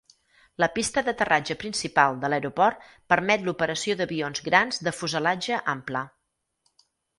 [0.61, 6.05] La pista d'aterratge principal de l'aeroport permet l'operació d'avions grans de fuselatge ample.